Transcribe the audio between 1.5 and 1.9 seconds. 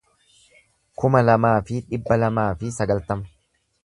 fi